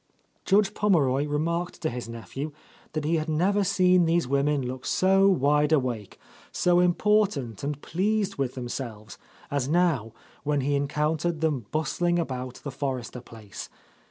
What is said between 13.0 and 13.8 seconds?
place.